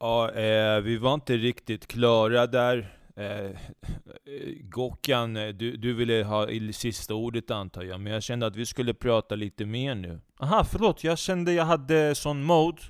Ja, 0.00 0.30
eh, 0.30 0.80
vi 0.80 0.96
var 0.96 1.14
inte 1.14 1.36
riktigt 1.36 1.86
klara 1.86 2.46
där. 2.46 2.98
Eh, 3.16 3.50
Gockan, 4.60 5.36
eh, 5.36 5.48
du, 5.48 5.76
du 5.76 5.94
ville 5.94 6.24
ha 6.24 6.48
sista 6.72 7.14
ordet 7.14 7.50
antar 7.50 7.82
jag, 7.82 8.00
men 8.00 8.12
jag 8.12 8.22
kände 8.22 8.46
att 8.46 8.56
vi 8.56 8.66
skulle 8.66 8.94
prata 8.94 9.34
lite 9.34 9.64
mer 9.64 9.94
nu. 9.94 10.20
Aha, 10.40 10.64
förlåt. 10.64 11.04
Jag 11.04 11.18
kände 11.18 11.52
jag 11.52 11.64
hade 11.64 12.14
sån 12.14 12.44
mode 12.44 12.82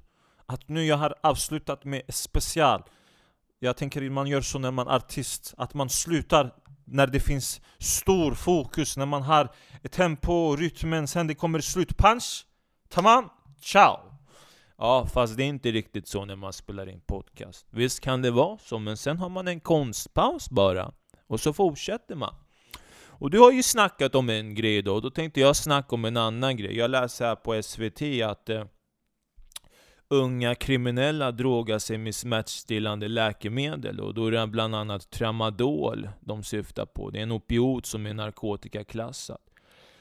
att 0.47 0.69
nu 0.69 0.85
jag 0.85 0.97
har 0.97 1.15
avslutat 1.23 1.85
med 1.85 2.03
special. 2.09 2.83
Jag 3.59 3.77
tänker 3.77 4.11
man 4.11 4.27
gör 4.27 4.41
så 4.41 4.59
när 4.59 4.71
man 4.71 4.89
är 4.89 4.97
artist, 4.97 5.55
att 5.57 5.75
man 5.75 5.89
slutar 5.89 6.55
när 6.85 7.07
det 7.07 7.21
finns 7.21 7.61
stor 7.79 8.35
fokus, 8.35 8.97
när 8.97 9.07
man 9.07 9.23
har 9.23 9.49
tempo, 9.91 10.57
rytmen, 10.57 11.09
sen 11.09 11.27
det 11.27 11.35
kommer 11.35 11.61
slut, 11.61 11.99
punch, 11.99 12.47
tamam, 12.89 13.29
ciao! 13.61 14.14
Ja, 14.85 15.07
fast 15.07 15.37
det 15.37 15.43
är 15.43 15.49
inte 15.49 15.71
riktigt 15.71 16.09
så 16.09 16.25
när 16.25 16.37
man 16.37 16.53
spelar 16.53 16.89
in 16.89 17.01
podcast. 17.01 17.67
Visst 17.71 18.01
kan 18.01 18.23
det 18.23 18.31
vara 18.31 18.59
så, 18.59 18.79
men 18.79 18.97
sen 18.97 19.19
har 19.19 19.29
man 19.29 19.49
en 19.49 19.61
konstpaus 19.61 20.51
bara. 20.51 20.93
Och 21.27 21.41
så 21.41 21.53
fortsätter 21.53 22.15
man. 22.15 22.35
Och 23.07 23.31
du 23.31 23.39
har 23.39 23.53
ju 23.53 23.63
snackat 23.63 24.15
om 24.15 24.31
en 24.31 24.55
grej 24.55 24.83
då, 24.83 24.95
och 24.95 25.03
då 25.03 25.11
tänkte 25.11 25.41
jag 25.41 25.57
snacka 25.57 25.95
om 25.95 26.05
en 26.05 26.17
annan 26.17 26.57
grej. 26.57 26.77
Jag 26.77 26.91
läser 26.91 27.27
här 27.27 27.35
på 27.35 27.63
SVT 27.63 28.23
att 28.25 28.49
eh, 28.49 28.65
unga 30.09 30.55
kriminella 30.55 31.33
drogar 31.33 31.79
sig 31.79 31.99
med 31.99 32.15
smärtstillande 32.15 33.09
läkemedel 33.09 34.01
och 34.01 34.15
då 34.15 34.27
är 34.27 34.31
det 34.31 34.47
bland 34.47 34.75
annat 34.75 35.11
tramadol 35.11 36.09
de 36.21 36.43
syftar 36.43 36.87
på. 36.87 37.11
Det 37.11 37.19
är 37.19 37.23
en 37.23 37.33
opiot 37.33 37.87
som 37.87 38.07
är 38.07 38.15
narkotikaklassad. 38.15 39.39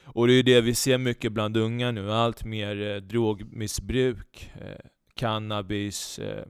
Och 0.04 0.26
det 0.26 0.32
är 0.32 0.42
det 0.42 0.60
vi 0.60 0.74
ser 0.74 0.98
mycket 0.98 1.32
bland 1.32 1.56
unga 1.56 1.90
nu, 1.90 2.12
allt 2.12 2.44
mer 2.44 2.82
eh, 2.82 2.96
drogmissbruk, 2.96 4.50
eh, 4.60 4.86
cannabis. 5.14 6.18
Eh. 6.18 6.44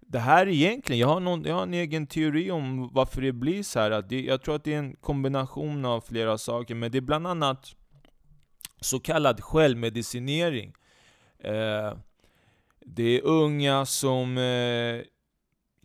Det 0.00 0.18
här 0.18 0.48
egentligen, 0.48 1.00
jag 1.00 1.08
har, 1.08 1.20
någon, 1.20 1.44
jag 1.44 1.54
har 1.54 1.62
en 1.62 1.74
egen 1.74 2.06
teori 2.06 2.50
om 2.50 2.90
varför 2.92 3.22
det 3.22 3.32
blir 3.32 3.62
så 3.62 3.80
här. 3.80 3.90
Att 3.90 4.08
det, 4.08 4.22
jag 4.22 4.42
tror 4.42 4.54
att 4.54 4.64
det 4.64 4.74
är 4.74 4.78
en 4.78 4.96
kombination 4.96 5.84
av 5.84 6.00
flera 6.00 6.38
saker, 6.38 6.74
men 6.74 6.92
det 6.92 6.98
är 6.98 7.02
bland 7.02 7.26
annat 7.26 7.74
så 8.80 9.00
kallad 9.00 9.40
självmedicinering. 9.40 10.72
Eh, 11.38 11.92
det 12.86 13.18
är 13.18 13.24
unga 13.24 13.86
som 13.86 14.38
eh, 14.38 15.00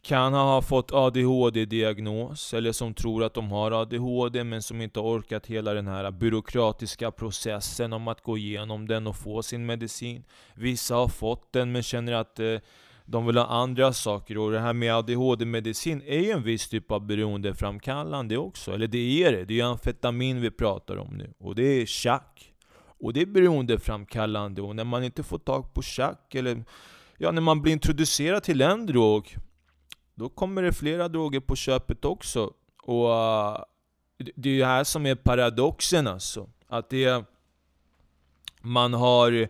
kan 0.09 0.33
ha 0.33 0.61
fått 0.61 0.91
ADHD-diagnos, 0.91 2.53
eller 2.53 2.71
som 2.71 2.93
tror 2.93 3.23
att 3.23 3.33
de 3.33 3.51
har 3.51 3.71
ADHD 3.71 4.43
men 4.43 4.61
som 4.61 4.81
inte 4.81 4.99
orkat 4.99 5.47
hela 5.47 5.73
den 5.73 5.87
här 5.87 6.11
byråkratiska 6.11 7.11
processen 7.11 7.93
om 7.93 8.07
att 8.07 8.23
gå 8.23 8.37
igenom 8.37 8.87
den 8.87 9.07
och 9.07 9.15
få 9.15 9.43
sin 9.43 9.65
medicin. 9.65 10.23
Vissa 10.55 10.95
har 10.95 11.07
fått 11.07 11.53
den 11.53 11.71
men 11.71 11.83
känner 11.83 12.13
att 12.13 12.39
eh, 12.39 12.55
de 13.05 13.25
vill 13.25 13.37
ha 13.37 13.45
andra 13.45 13.93
saker, 13.93 14.37
och 14.37 14.51
det 14.51 14.59
här 14.59 14.73
med 14.73 14.95
ADHD-medicin 14.95 16.01
är 16.05 16.19
ju 16.19 16.31
en 16.31 16.43
viss 16.43 16.69
typ 16.69 16.91
av 16.91 17.05
beroendeframkallande 17.05 18.37
också. 18.37 18.71
Eller 18.71 18.87
det 18.87 19.23
är 19.23 19.31
det, 19.31 19.45
det 19.45 19.53
är 19.53 19.57
ju 19.57 19.61
amfetamin 19.61 20.41
vi 20.41 20.51
pratar 20.51 20.97
om 20.97 21.17
nu. 21.17 21.33
Och 21.39 21.55
det 21.55 21.63
är 21.63 21.85
tjack, 21.85 22.53
Och 22.99 23.13
det 23.13 23.21
är 23.21 23.25
beroendeframkallande, 23.25 24.61
och 24.61 24.75
när 24.75 24.83
man 24.83 25.03
inte 25.03 25.23
får 25.23 25.39
tag 25.39 25.73
på 25.73 25.81
tjack, 25.81 26.35
eller 26.35 26.63
ja, 27.17 27.31
när 27.31 27.41
man 27.41 27.61
blir 27.61 27.73
introducerad 27.73 28.43
till 28.43 28.61
en 28.61 28.85
drog, 28.85 29.37
då 30.19 30.29
kommer 30.29 30.61
det 30.61 30.73
flera 30.73 31.07
droger 31.07 31.39
på 31.39 31.55
köpet 31.55 32.05
också. 32.05 32.53
Och 32.83 33.09
uh, 33.09 33.63
det 34.35 34.49
är 34.49 34.53
ju 34.53 34.63
här 34.63 34.83
som 34.83 35.05
är 35.05 35.15
paradoxen 35.15 36.07
alltså. 36.07 36.49
Att 36.67 36.89
det 36.89 37.23
man 38.61 38.93
har 38.93 39.49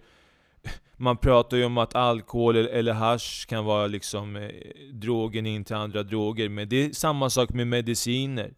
man 0.97 1.17
pratar 1.17 1.57
ju 1.57 1.65
om 1.65 1.77
att 1.77 1.95
alkohol 1.95 2.55
eller 2.55 2.93
hash 2.93 3.45
kan 3.47 3.65
vara 3.65 3.87
liksom 3.87 4.35
eh, 4.35 4.49
drogen 4.93 5.45
in 5.45 5.63
till 5.63 5.75
andra 5.75 6.03
droger, 6.03 6.49
men 6.49 6.69
det 6.69 6.85
är 6.85 6.91
samma 6.91 7.29
sak 7.29 7.49
med 7.49 7.67
mediciner. 7.67 8.53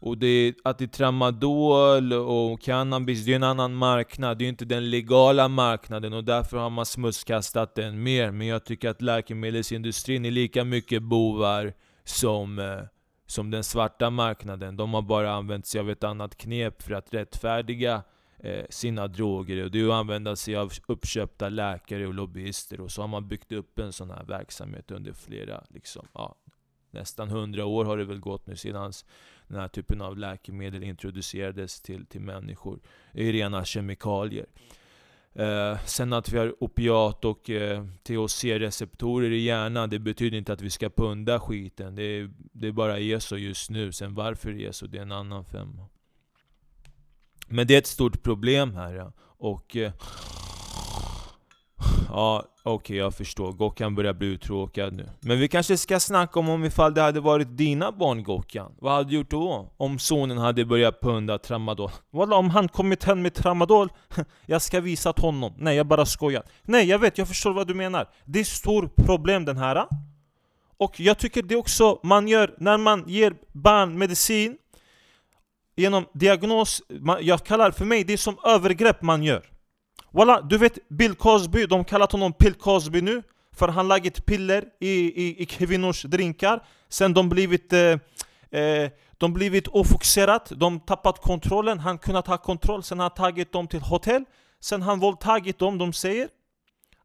Och 0.00 0.18
det, 0.18 0.54
att 0.64 0.78
det 0.78 0.84
är 0.84 0.88
tramadol 0.88 2.12
och 2.12 2.60
cannabis, 2.60 3.24
det 3.24 3.32
är 3.32 3.36
en 3.36 3.42
annan 3.42 3.74
marknad, 3.74 4.38
det 4.38 4.44
är 4.44 4.48
inte 4.48 4.64
den 4.64 4.90
legala 4.90 5.48
marknaden 5.48 6.12
och 6.12 6.24
därför 6.24 6.56
har 6.56 6.70
man 6.70 6.86
smutskastat 6.86 7.74
den 7.74 8.02
mer. 8.02 8.30
Men 8.30 8.46
jag 8.46 8.64
tycker 8.64 8.90
att 8.90 9.02
läkemedelsindustrin 9.02 10.24
är 10.24 10.30
lika 10.30 10.64
mycket 10.64 11.02
bovar 11.02 11.72
som, 12.04 12.58
eh, 12.58 12.80
som 13.26 13.50
den 13.50 13.64
svarta 13.64 14.10
marknaden. 14.10 14.76
De 14.76 14.94
har 14.94 15.02
bara 15.02 15.32
använt 15.32 15.66
sig 15.66 15.80
av 15.80 15.90
ett 15.90 16.04
annat 16.04 16.36
knep 16.36 16.82
för 16.82 16.94
att 16.94 17.14
rättfärdiga 17.14 18.02
eh, 18.38 18.64
sina 18.70 19.06
droger. 19.06 19.64
Och 19.64 19.70
det 19.70 19.80
är 19.80 19.88
att 19.88 19.94
använda 19.94 20.36
sig 20.36 20.56
av 20.56 20.72
uppköpta 20.88 21.48
läkare 21.48 22.06
och 22.06 22.14
lobbyister. 22.14 22.80
Och 22.80 22.90
så 22.90 23.00
har 23.00 23.08
man 23.08 23.28
byggt 23.28 23.52
upp 23.52 23.78
en 23.78 23.92
sån 23.92 24.10
här 24.10 24.24
verksamhet 24.24 24.90
under 24.90 25.12
flera, 25.12 25.64
liksom, 25.68 26.06
ja, 26.14 26.36
nästan 26.96 27.28
hundra 27.28 27.64
år 27.64 27.84
har 27.84 27.96
det 27.96 28.04
väl 28.04 28.18
gått 28.18 28.46
nu 28.46 28.56
sedan 28.56 28.92
den 29.48 29.60
här 29.60 29.68
typen 29.68 30.02
av 30.02 30.18
läkemedel 30.18 30.82
introducerades 30.82 31.80
till, 31.80 32.06
till 32.06 32.20
människor. 32.20 32.80
Det 33.12 33.28
är 33.28 33.32
rena 33.32 33.64
kemikalier. 33.64 34.46
Eh, 35.34 35.78
sen 35.84 36.12
att 36.12 36.32
vi 36.32 36.38
har 36.38 36.64
opiat 36.64 37.24
och 37.24 37.50
eh, 37.50 37.84
THC-receptorer 38.02 39.30
i 39.30 39.38
hjärnan, 39.38 39.90
det 39.90 39.98
betyder 39.98 40.38
inte 40.38 40.52
att 40.52 40.62
vi 40.62 40.70
ska 40.70 40.90
punda 40.90 41.40
skiten. 41.40 41.94
Det 41.94 42.02
är, 42.02 42.30
det 42.52 42.72
bara 42.72 42.98
är 42.98 43.18
så 43.18 43.38
just 43.38 43.70
nu. 43.70 43.92
Sen 43.92 44.14
varför 44.14 44.52
det 44.52 44.66
är 44.66 44.72
så, 44.72 44.86
det 44.86 44.98
är 44.98 45.02
en 45.02 45.12
annan 45.12 45.44
femma. 45.44 45.86
Men 47.48 47.66
det 47.66 47.74
är 47.74 47.78
ett 47.78 47.86
stort 47.86 48.22
problem 48.22 48.74
här. 48.74 48.94
Ja. 48.94 49.12
Och... 49.18 49.76
Eh, 49.76 49.92
Ja, 52.16 52.44
okej 52.62 52.74
okay, 52.74 52.96
jag 52.96 53.14
förstår. 53.14 53.52
Gokkan 53.52 53.94
börjar 53.94 54.12
bli 54.12 54.26
uttråkad 54.26 54.92
nu. 54.92 55.08
Men 55.20 55.38
vi 55.40 55.48
kanske 55.48 55.76
ska 55.76 56.00
snacka 56.00 56.40
om, 56.40 56.48
om 56.48 56.64
ifall 56.64 56.94
det 56.94 57.00
hade 57.00 57.20
varit 57.20 57.56
dina 57.56 57.92
barn 57.92 58.22
Gokkan. 58.22 58.74
Vad 58.78 58.92
hade 58.92 59.10
du 59.10 59.16
gjort 59.16 59.30
då? 59.30 59.72
Om 59.76 59.98
sonen 59.98 60.38
hade 60.38 60.64
börjat 60.64 61.00
punda 61.00 61.38
tramadol? 61.38 61.90
Walla, 62.10 62.36
om 62.36 62.50
han 62.50 62.68
kommit 62.68 63.04
hem 63.04 63.22
med 63.22 63.34
tramadol, 63.34 63.88
jag 64.46 64.62
ska 64.62 64.80
visa 64.80 65.12
till 65.12 65.24
honom. 65.24 65.52
Nej, 65.58 65.76
jag 65.76 65.86
bara 65.86 66.06
skojar. 66.06 66.42
Nej, 66.62 66.88
jag 66.88 66.98
vet, 66.98 67.18
jag 67.18 67.28
förstår 67.28 67.52
vad 67.52 67.66
du 67.66 67.74
menar. 67.74 68.08
Det 68.24 68.38
är 68.38 68.40
ett 68.40 68.48
stort 68.48 68.96
problem 68.96 69.44
den 69.44 69.56
här. 69.56 69.76
Ah. 69.76 69.88
Och 70.76 71.00
jag 71.00 71.18
tycker 71.18 71.42
det 71.42 71.56
också 71.56 72.00
man 72.02 72.28
gör 72.28 72.54
när 72.58 72.78
man 72.78 73.04
ger 73.06 73.34
barn 73.52 73.98
medicin 73.98 74.56
genom 75.76 76.04
diagnos, 76.12 76.82
jag 77.20 77.44
kallar 77.44 77.70
för 77.70 77.84
mig 77.84 78.04
det 78.04 78.12
är 78.12 78.16
som 78.16 78.36
övergrepp 78.44 79.02
man 79.02 79.22
gör. 79.22 79.55
Walla, 80.16 80.40
du 80.40 80.58
vet 80.58 80.88
Bill 80.88 81.14
Cosby, 81.14 81.66
de 81.66 81.84
kallar 81.84 82.12
honom 82.12 82.32
Pill 82.32 82.54
Cosby 82.54 83.00
nu 83.00 83.22
För 83.52 83.68
han 83.68 83.88
lagt 83.88 84.26
piller 84.26 84.64
i, 84.80 84.90
i, 84.90 85.42
i 85.42 85.46
kvinnors 85.46 86.02
drinkar. 86.02 86.62
Sen 86.88 87.14
de 87.14 87.28
blivit 87.28 87.72
eh, 87.72 88.60
eh, 88.60 88.90
de 89.18 89.32
blivit 89.32 89.68
ofokuserat, 89.68 90.52
de 90.56 90.80
tappat 90.80 91.22
kontrollen 91.22 91.78
Han 91.78 91.98
kunnat 91.98 92.26
ha 92.26 92.38
kontroll, 92.38 92.82
sen 92.82 92.98
har 92.98 93.04
han 93.04 93.14
tagit 93.14 93.52
dem 93.52 93.68
till 93.68 93.80
hotell. 93.80 94.24
Sen 94.60 94.82
han 94.82 95.00
våldtagit 95.00 95.58
dem, 95.58 95.78
de 95.78 95.92
säger. 95.92 96.28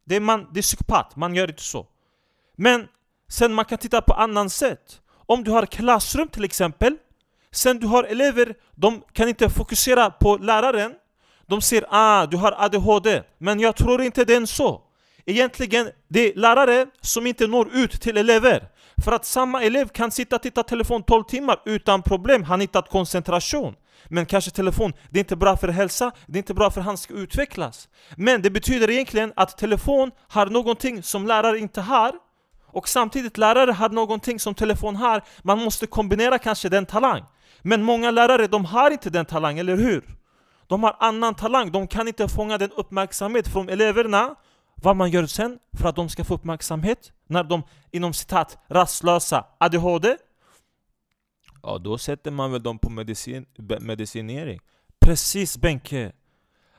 Det 0.05 0.15
är, 0.15 0.19
man, 0.19 0.47
det 0.53 0.59
är 0.59 0.61
psykopat, 0.61 1.15
man 1.15 1.35
gör 1.35 1.49
inte 1.49 1.63
så. 1.63 1.87
Men 2.55 2.87
sen 3.29 3.53
man 3.53 3.65
kan 3.65 3.77
titta 3.77 4.01
på 4.01 4.13
annan 4.13 4.49
sätt. 4.49 5.01
Om 5.11 5.43
du 5.43 5.51
har 5.51 5.65
klassrum 5.65 6.27
till 6.27 6.43
exempel 6.43 6.97
Sen 7.51 7.79
du 7.79 7.87
har 7.87 8.03
elever, 8.03 8.55
de 8.75 9.01
kan 9.13 9.29
inte 9.29 9.49
fokusera 9.49 10.09
på 10.09 10.37
läraren 10.37 10.95
de 11.51 11.61
säger 11.61 11.85
ah, 11.89 12.25
du 12.25 12.37
har 12.37 12.55
ADHD, 12.57 13.23
men 13.37 13.59
jag 13.59 13.75
tror 13.75 14.01
inte 14.01 14.25
det 14.25 14.33
är 14.35 14.45
så. 14.45 14.81
Egentligen, 15.25 15.89
det 16.07 16.19
är 16.19 16.35
lärare 16.35 16.85
som 17.01 17.27
inte 17.27 17.47
når 17.47 17.75
ut 17.75 18.01
till 18.01 18.17
elever. 18.17 18.67
För 19.03 19.11
att 19.11 19.25
samma 19.25 19.63
elev 19.63 19.87
kan 19.87 20.11
sitta 20.11 20.35
och 20.35 20.41
titta 20.41 20.63
telefon 20.63 21.03
12 21.03 21.23
timmar 21.23 21.61
utan 21.65 22.01
problem, 22.01 22.43
han 22.43 22.59
har 22.59 22.61
hittat 22.61 22.89
koncentration. 22.89 23.75
Men 24.07 24.25
kanske 24.25 24.51
telefon, 24.51 24.93
det 25.09 25.19
är 25.19 25.23
inte 25.23 25.35
bra 25.35 25.57
för 25.57 25.67
hälsa, 25.67 26.11
det 26.25 26.37
är 26.37 26.37
inte 26.37 26.53
bra 26.53 26.71
för 26.71 26.79
att 26.79 26.85
han 26.85 26.97
ska 26.97 27.13
utvecklas. 27.13 27.89
Men 28.15 28.41
det 28.41 28.49
betyder 28.49 28.89
egentligen 28.89 29.33
att 29.35 29.57
telefon 29.57 30.11
har 30.27 30.45
någonting 30.45 31.03
som 31.03 31.27
lärare 31.27 31.59
inte 31.59 31.81
har, 31.81 32.11
och 32.65 32.89
samtidigt 32.89 33.37
lärare 33.37 33.71
har 33.71 33.89
någonting 33.89 34.39
som 34.39 34.55
telefon 34.55 34.95
har, 34.95 35.23
man 35.41 35.59
måste 35.59 35.87
kombinera 35.87 36.37
kanske 36.37 36.69
den 36.69 36.85
talang. 36.85 37.23
Men 37.61 37.83
många 37.83 38.11
lärare, 38.11 38.47
de 38.47 38.65
har 38.65 38.91
inte 38.91 39.09
den 39.09 39.25
talang, 39.25 39.59
eller 39.59 39.75
hur? 39.75 40.20
De 40.71 40.83
har 40.83 40.95
annan 40.99 41.35
talang, 41.35 41.71
de 41.71 41.87
kan 41.87 42.07
inte 42.07 42.27
fånga 42.27 42.57
den 42.57 42.71
uppmärksamhet 42.71 43.47
från 43.47 43.69
eleverna 43.69 44.35
Vad 44.75 44.95
man 44.95 45.11
gör 45.11 45.25
sen 45.25 45.59
för 45.77 45.89
att 45.89 45.95
de 45.95 46.09
ska 46.09 46.23
få 46.23 46.33
uppmärksamhet 46.33 47.11
när 47.27 47.43
de 47.43 47.63
inom 47.91 48.13
citat 48.13 48.57
rastlösa 48.67 49.45
ADHD 49.57 50.17
Ja, 51.63 51.77
då 51.77 51.97
sätter 51.97 52.31
man 52.31 52.51
väl 52.51 52.63
dem 52.63 52.79
på 52.79 52.89
medicin, 52.89 53.45
medicinering 53.79 54.59
Precis 54.99 55.57
Benke! 55.57 56.11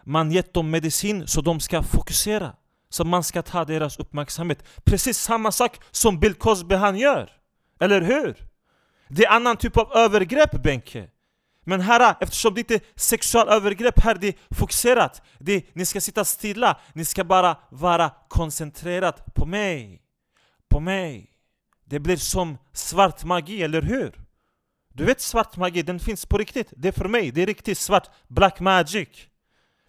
Man 0.05 0.33
gett 0.33 0.55
dem 0.55 0.71
medicin 0.71 1.27
så 1.27 1.41
de 1.41 1.61
ska 1.61 1.83
fokusera 1.83 2.53
Så 2.89 3.05
man 3.05 3.25
ska 3.25 3.43
ta 3.43 3.65
deras 3.65 3.99
uppmärksamhet 3.99 4.65
Precis 4.85 5.19
samma 5.19 5.53
sak 5.53 5.81
som 5.91 6.21
Bill 6.21 6.35
Cosby 6.35 6.75
han 6.75 6.99
gör! 6.99 7.31
Eller 7.81 8.01
hur? 8.01 8.37
Det 9.09 9.25
är 9.25 9.31
annan 9.31 9.57
typ 9.57 9.77
av 9.77 9.93
övergrepp 9.93 10.63
Benke 10.63 11.09
men 11.65 11.81
här, 11.81 12.17
eftersom 12.21 12.55
det 12.55 12.61
inte 12.61 12.75
är 12.75 12.81
sexualövergrepp 12.97 14.01
här, 14.01 14.15
det 14.15 14.29
är 14.29 14.35
fokuserat. 14.55 15.23
Det 15.39 15.53
är, 15.53 15.63
ni 15.73 15.87
ska 15.87 16.01
sitta 16.01 16.25
stilla, 16.25 16.81
ni 16.93 17.05
ska 17.05 17.25
bara 17.25 17.57
vara 17.71 18.11
koncentrerat 18.29 19.35
på 19.35 19.47
mig. 19.47 20.03
På 20.69 20.81
mig. 20.81 21.31
Det 21.85 22.01
blir 22.01 22.17
som 22.17 22.59
svart 22.73 23.25
magi, 23.25 23.63
eller 23.63 23.83
hur? 23.83 24.13
Du 24.89 25.05
vet 25.05 25.21
svart 25.21 25.57
magi, 25.57 25.83
den 25.83 26.01
finns 26.01 26.27
på 26.27 26.39
riktigt. 26.39 26.73
Det 26.77 26.89
är 26.89 26.93
för 26.93 27.09
mig, 27.09 27.31
det 27.31 27.43
är 27.43 27.47
riktigt 27.47 27.79
svart. 27.79 28.11
Black 28.29 28.61
magic. 28.61 29.09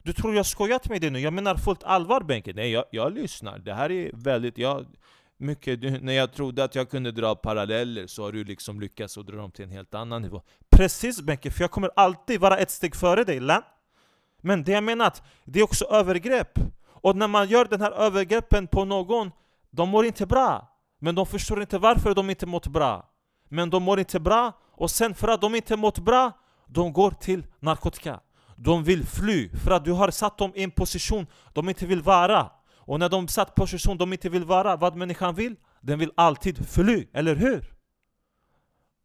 Du 0.04 0.14
tror 0.14 0.36
jag 0.36 0.46
skojat 0.46 0.90
med 0.90 1.02
dig 1.02 1.10
nu? 1.10 1.20
Jag 1.20 1.34
menar 1.34 1.56
fullt 1.56 1.84
allvar 1.84 2.22
Benke. 2.22 2.54
Nej, 2.54 2.72
jag, 2.72 2.86
jag 2.92 3.14
lyssnar. 3.14 3.60
Det 3.60 3.74
här 3.74 3.92
är 3.92 4.12
väldigt... 4.14 4.58
Jag, 4.58 4.86
mycket, 5.38 6.04
när 6.04 6.14
jag 6.14 6.34
trodde 6.34 6.64
att 6.64 6.76
jag 6.76 6.90
kunde 6.90 7.12
dra 7.12 7.36
paralleller 7.36 8.08
så 8.08 8.24
har 8.24 8.32
du 8.32 8.44
liksom 8.44 8.82
lyckats 8.82 9.18
att 9.18 9.28
dra 9.28 9.36
dem 9.36 9.52
till 9.52 9.66
en 9.66 9.72
helt 9.72 9.94
annan 9.94 10.22
nivå. 10.22 10.42
Precis 10.70 11.22
Benke, 11.22 11.52
för 11.52 11.64
jag 11.64 11.72
kommer 11.72 11.92
alltid 11.96 12.40
vara 12.40 12.58
ett 12.58 12.72
steg 12.72 12.96
före 12.96 13.24
dig, 13.24 13.40
Lan. 13.40 13.62
Men 14.42 14.64
det 14.64 14.72
jag 14.72 14.84
menar 14.84 15.08
att 15.08 15.24
det 15.46 15.60
är 15.60 15.64
också 15.64 15.86
övergrepp. 15.86 16.60
Och 16.86 17.16
när 17.16 17.28
man 17.28 17.48
gör 17.48 17.66
den 17.66 17.82
här 17.82 17.92
övergreppen 17.92 18.68
på 18.68 18.86
någon, 18.86 19.32
de 19.72 19.90
mår 19.90 20.06
inte 20.06 20.26
bra. 20.26 20.70
Men 21.00 21.16
de 21.16 21.26
förstår 21.26 21.62
inte 21.62 21.78
varför 21.78 22.16
de 22.16 22.30
inte 22.30 22.46
mått 22.46 22.68
bra. 22.68 23.10
Men 23.50 23.70
de 23.70 23.84
mår 23.84 24.00
inte 24.00 24.20
bra, 24.20 24.52
och 24.72 24.92
sen 24.92 25.16
för 25.16 25.28
att 25.28 25.42
de 25.42 25.56
inte 25.56 25.78
mått 25.78 26.00
bra, 26.00 26.32
de 26.68 26.94
går 26.94 27.12
till 27.12 27.46
narkotika. 27.60 28.20
De 28.56 28.84
vill 28.84 29.06
fly, 29.06 29.50
för 29.50 29.72
att 29.72 29.86
du 29.86 29.92
har 29.92 30.12
satt 30.12 30.38
dem 30.38 30.52
i 30.56 30.64
en 30.64 30.72
position 30.72 31.28
de 31.54 31.70
inte 31.70 31.86
vill 31.86 32.02
vara. 32.02 32.50
Och 32.86 33.00
när 33.00 33.10
de 33.10 33.28
satt 33.28 33.56
position 33.56 33.98
de 33.98 34.14
inte 34.14 34.30
vill 34.30 34.46
vara, 34.46 34.76
vad 34.76 34.96
människan 34.96 35.36
vill? 35.36 35.56
Den 35.82 36.00
vill 36.00 36.12
alltid 36.16 36.70
fly, 36.70 37.08
eller 37.14 37.36
hur? 37.36 37.74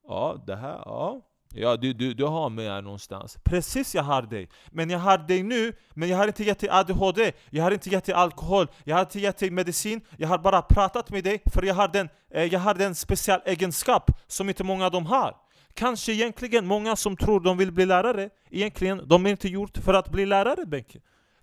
Ja, 0.09 0.45
det 0.47 0.57
här, 0.57 0.83
ja. 0.85 1.29
Ja, 1.55 1.77
du, 1.77 1.93
du, 1.93 2.15
du 2.15 2.25
har 2.25 2.51
mig 2.51 2.69
här 2.69 2.83
någonstans. 2.83 3.39
Precis, 3.45 3.95
jag 3.95 4.03
har 4.03 4.23
dig. 4.23 4.49
Men 4.71 4.91
jag 4.91 4.99
har 4.99 5.19
dig 5.19 5.43
nu, 5.43 5.73
men 5.95 6.09
jag 6.09 6.17
har 6.17 6.27
inte 6.27 6.45
gett 6.45 6.59
dig 6.59 6.71
ADHD, 6.71 7.33
jag 7.51 7.65
har 7.65 7.71
inte 7.71 7.91
gett 7.91 8.05
dig 8.05 8.15
alkohol, 8.15 8.67
jag 8.85 8.97
har 8.97 9.01
inte 9.01 9.21
gett 9.21 9.39
dig 9.39 9.51
medicin, 9.51 10.01
jag 10.17 10.29
har 10.29 10.39
bara 10.39 10.63
pratat 10.63 11.11
med 11.11 11.25
dig 11.25 11.43
för 11.53 11.63
jag 11.63 11.75
har 11.75 11.89
den, 11.89 12.09
eh, 12.35 12.45
jag 12.45 12.61
har 12.61 12.75
den 12.75 12.95
speciell 12.95 13.41
egenskap 13.45 14.11
som 14.27 14.49
inte 14.49 14.65
många 14.65 14.87
av 14.87 14.93
dem 14.93 15.07
har. 15.07 15.37
Kanske 15.75 16.13
egentligen 16.13 16.67
många 16.67 16.97
som 16.97 17.17
tror 17.17 17.41
de 17.41 17.57
vill 17.57 17.73
bli 17.73 17.87
lärare, 17.87 18.31
egentligen 18.51 19.09
de 19.09 19.27
är 19.27 19.31
inte 19.31 19.49
gjort 19.49 19.79
för 19.79 19.95
att 19.95 20.09
bli 20.09 20.27
lärare 20.27 20.67
Benke. 20.67 20.99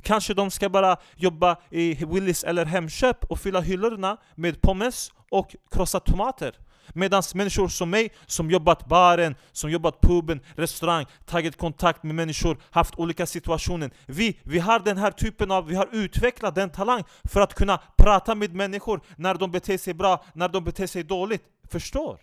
Kanske 0.06 0.34
de 0.34 0.52
ska 0.52 0.70
bara 0.70 0.98
jobba 1.16 1.58
i 1.70 2.06
Willys 2.06 2.44
eller 2.44 2.66
Hemköp 2.66 3.24
och 3.24 3.40
fylla 3.40 3.62
hyllorna 3.62 4.18
med 4.36 4.62
pommes 4.62 5.12
och 5.30 5.56
krossade 5.72 6.06
tomater. 6.06 6.56
Medan 6.94 7.24
människor 7.36 7.68
som 7.68 7.90
mig, 7.90 8.14
som 8.26 8.52
jobbat 8.52 8.86
baren, 8.86 9.36
som 9.52 9.72
jobbat 9.72 10.02
puben, 10.02 10.40
restaurang, 10.56 11.06
tagit 11.26 11.58
kontakt 11.58 12.04
med 12.04 12.16
människor, 12.16 12.58
haft 12.72 12.96
olika 12.96 13.26
situationer. 13.26 13.92
Vi, 14.06 14.40
vi 14.44 14.60
har 14.60 14.80
den 14.80 14.98
här 14.98 15.12
typen 15.12 15.52
av, 15.52 15.68
vi 15.68 15.76
har 15.76 15.90
utvecklat 15.92 16.56
den 16.56 16.70
talang 16.70 17.04
för 17.24 17.42
att 17.42 17.54
kunna 17.54 17.78
prata 17.98 18.36
med 18.36 18.54
människor 18.54 19.02
när 19.18 19.36
de 19.36 19.52
beter 19.52 19.78
sig 19.78 19.94
bra, 19.94 20.24
när 20.34 20.50
de 20.50 20.64
beter 20.64 20.88
sig 20.88 21.04
dåligt. 21.04 21.44
Förstår? 21.72 22.20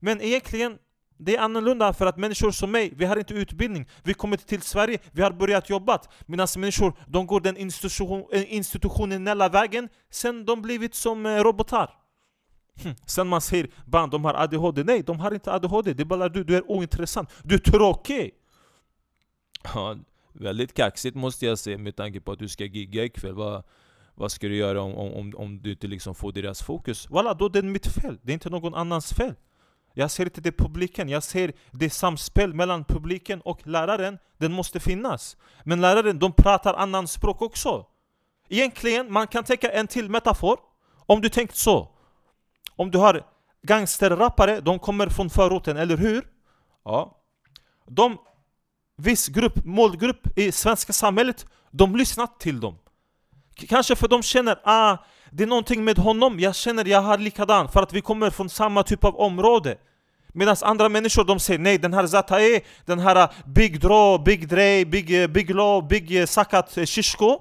Men 0.00 0.20
egentligen, 0.20 0.78
det 1.18 1.36
är 1.36 1.40
annorlunda 1.40 1.92
för 1.92 2.06
att 2.06 2.16
människor 2.16 2.50
som 2.50 2.70
mig, 2.70 2.92
vi 2.96 3.04
har 3.04 3.16
inte 3.16 3.34
utbildning. 3.34 3.88
Vi 4.02 4.14
kommer 4.14 4.36
till 4.36 4.62
Sverige, 4.62 4.98
vi 5.12 5.22
har 5.22 5.30
börjat 5.30 5.70
jobba. 5.70 5.98
Medan 6.26 6.48
människor, 6.56 6.92
de 7.06 7.26
går 7.26 7.40
den 7.40 7.56
institution, 7.56 8.24
institutionella 8.32 9.48
vägen, 9.48 9.88
sen 10.10 10.44
de 10.44 10.62
blivit 10.62 10.94
som 10.94 11.26
eh, 11.26 11.42
robotar. 11.42 11.90
Hm. 12.82 12.94
Sen 13.06 13.28
man 13.28 13.40
säger 13.40 13.68
band, 13.86 14.12
de 14.12 14.24
har 14.24 14.34
ADHD. 14.34 14.84
Nej, 14.84 15.02
de 15.02 15.20
har 15.20 15.34
inte 15.34 15.52
ADHD. 15.52 15.94
Det 15.94 16.02
är 16.02 16.04
bara 16.04 16.28
du, 16.28 16.44
du 16.44 16.56
är 16.56 16.70
ointressant. 16.70 17.30
Du 17.42 17.54
är 17.54 17.58
tråkig! 17.58 18.30
Ja, 19.74 19.96
väldigt 20.32 20.74
kaxigt 20.74 21.16
måste 21.16 21.46
jag 21.46 21.58
säga 21.58 21.78
med 21.78 21.96
tanke 21.96 22.20
på 22.20 22.32
att 22.32 22.38
du 22.38 22.48
ska 22.48 22.64
gigga 22.64 23.04
ikväll. 23.04 23.34
Vad, 23.34 23.64
vad 24.14 24.32
ska 24.32 24.48
du 24.48 24.56
göra 24.56 24.82
om, 24.82 24.94
om, 24.94 25.34
om 25.36 25.62
du 25.62 25.70
inte 25.70 25.86
liksom 25.86 26.14
får 26.14 26.32
deras 26.32 26.62
fokus? 26.62 27.10
Walla, 27.10 27.34
då 27.34 27.46
är 27.46 27.50
det 27.50 27.62
mitt 27.62 27.86
fel. 27.86 28.18
Det 28.22 28.32
är 28.32 28.34
inte 28.34 28.50
någon 28.50 28.74
annans 28.74 29.12
fel. 29.12 29.34
Jag 29.98 30.10
ser 30.10 30.24
inte 30.24 30.40
det 30.40 30.52
publiken, 30.52 31.08
jag 31.08 31.22
ser 31.22 31.52
det 31.70 31.90
samspel 31.90 32.54
mellan 32.54 32.84
publiken 32.84 33.40
och 33.40 33.66
läraren. 33.66 34.18
Den 34.38 34.52
måste 34.52 34.80
finnas. 34.80 35.36
Men 35.64 35.80
läraren, 35.80 36.18
de 36.18 36.32
pratar 36.32 36.74
annan 36.74 37.08
språk 37.08 37.42
också. 37.42 37.86
Egentligen, 38.48 39.12
man 39.12 39.26
kan 39.26 39.44
tänka 39.44 39.70
en 39.70 39.86
till 39.86 40.10
metafor. 40.10 40.58
Om 41.06 41.20
du 41.20 41.28
tänkt 41.28 41.56
så. 41.56 41.88
Om 42.76 42.90
du 42.90 42.98
har 42.98 43.26
gangsterrappare, 43.62 44.60
de 44.60 44.78
kommer 44.78 45.08
från 45.08 45.30
förorten, 45.30 45.76
eller 45.76 45.96
hur? 45.96 46.26
Ja. 46.84 47.20
De, 47.86 48.18
viss 48.96 49.28
grupp, 49.28 49.64
målgrupp 49.64 50.38
i 50.38 50.52
svenska 50.52 50.92
samhället, 50.92 51.46
de 51.70 51.96
lyssnar 51.96 52.26
till 52.38 52.60
dem. 52.60 52.78
Kanske 53.54 53.96
för 53.96 54.08
de 54.08 54.22
känner 54.22 54.60
ah, 54.64 54.96
det 55.36 55.42
är 55.42 55.46
någonting 55.46 55.84
med 55.84 55.98
honom, 55.98 56.40
jag 56.40 56.54
känner 56.54 56.84
jag 56.84 57.02
har 57.02 57.18
likadan 57.18 57.68
för 57.68 57.82
att 57.82 57.92
vi 57.92 58.00
kommer 58.00 58.30
från 58.30 58.48
samma 58.48 58.82
typ 58.82 59.04
av 59.04 59.16
område. 59.16 59.76
Medan 60.32 60.56
andra 60.62 60.88
människor 60.88 61.24
de 61.24 61.40
säger 61.40 61.58
nej, 61.58 61.78
den 61.78 61.94
här 61.94 62.06
Zatae, 62.06 62.60
den 62.84 62.98
här 62.98 63.16
äh, 63.16 63.28
Big 63.46 63.80
Draw, 63.80 64.24
Big 64.24 64.48
Dre, 64.48 64.84
Big, 64.84 65.22
äh, 65.22 65.26
Big 65.26 65.50
Law, 65.50 65.88
Big 65.88 66.20
äh, 66.20 66.26
Sakat 66.26 66.78
Shishko 66.86 67.40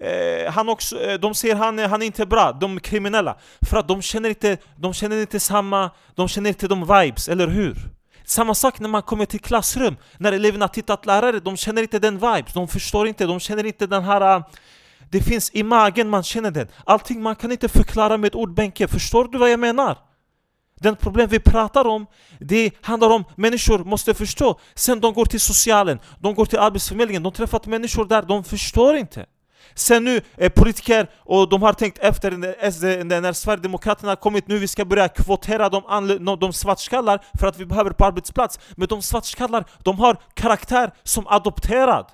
Eh, 0.00 0.52
han 0.52 0.68
också, 0.68 1.00
eh, 1.00 1.20
de 1.20 1.34
säger 1.34 1.54
han, 1.54 1.78
eh, 1.78 1.88
han 1.88 2.02
är 2.02 2.06
inte 2.06 2.26
bra, 2.26 2.52
de 2.52 2.76
är 2.76 2.80
kriminella. 2.80 3.36
För 3.70 3.76
att 3.76 3.88
de 3.88 4.02
känner 4.02 4.28
inte, 4.28 4.56
de 4.76 4.94
känner 4.94 5.20
inte 5.20 5.40
samma, 5.40 5.90
de 6.14 6.28
känner 6.28 6.48
inte 6.48 6.68
de 6.68 6.80
vibes, 6.80 7.28
eller 7.28 7.46
hur? 7.48 7.76
Samma 8.24 8.54
sak 8.54 8.80
när 8.80 8.88
man 8.88 9.02
kommer 9.02 9.24
till 9.24 9.40
klassrum, 9.40 9.96
när 10.18 10.32
eleverna 10.32 10.68
tittar 10.68 10.96
på 10.96 11.06
lärare, 11.06 11.40
de 11.40 11.56
känner 11.56 11.82
inte 11.82 11.98
den 11.98 12.14
vibes, 12.14 12.52
de 12.52 12.68
förstår 12.68 13.08
inte, 13.08 13.26
de 13.26 13.40
känner 13.40 13.66
inte 13.66 13.86
den 13.86 14.04
här... 14.04 14.42
Det 15.10 15.20
finns 15.20 15.50
i 15.54 15.62
magen, 15.62 16.08
man 16.08 16.22
känner 16.22 16.50
den. 16.50 16.68
Allting 16.84 17.22
man 17.22 17.36
kan 17.36 17.52
inte 17.52 17.68
förklara 17.68 18.16
med 18.16 18.34
ordbänke, 18.34 18.88
förstår 18.88 19.24
du 19.24 19.38
vad 19.38 19.50
jag 19.50 19.60
menar? 19.60 19.98
Den 20.80 20.96
problem 20.96 21.28
vi 21.28 21.40
pratar 21.40 21.86
om, 21.86 22.06
det 22.40 22.70
handlar 22.82 23.10
om 23.10 23.24
människor 23.36 23.78
måste 23.78 24.14
förstå. 24.14 24.60
Sen 24.74 25.00
de 25.00 25.14
går 25.14 25.24
till 25.24 25.40
socialen, 25.40 25.98
de 26.20 26.34
går 26.34 26.46
till 26.46 26.58
arbetsförmedlingen, 26.58 27.22
de 27.22 27.32
träffat 27.32 27.66
människor 27.66 28.04
där, 28.04 28.22
de 28.22 28.44
förstår 28.44 28.96
inte. 28.96 29.26
Sen 29.74 30.04
nu, 30.04 30.20
eh, 30.36 30.52
politiker, 30.52 31.10
och 31.18 31.48
de 31.48 31.62
har 31.62 31.72
tänkt 31.72 31.98
efter 31.98 32.30
när, 32.30 33.20
när 33.20 33.32
Sverigedemokraterna 33.32 34.10
har 34.10 34.16
kommit 34.16 34.48
nu, 34.48 34.58
vi 34.58 34.68
ska 34.68 34.84
börja 34.84 35.08
kvotera 35.08 35.68
de, 35.68 36.36
de 36.40 36.52
svartskallar 36.52 37.24
för 37.38 37.46
att 37.46 37.58
vi 37.58 37.66
behöver 37.66 37.90
på 37.90 38.04
arbetsplats. 38.04 38.58
Men 38.76 38.88
de 38.88 39.02
svartskallar, 39.02 39.64
de 39.84 39.98
har 39.98 40.16
karaktär 40.34 40.92
som 41.02 41.26
adopterad. 41.26 42.06